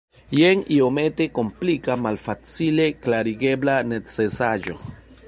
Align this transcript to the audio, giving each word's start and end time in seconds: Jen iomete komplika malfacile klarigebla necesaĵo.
Jen 0.35 0.61
iomete 0.77 1.27
komplika 1.39 1.97
malfacile 2.05 2.87
klarigebla 3.05 3.77
necesaĵo. 3.91 4.79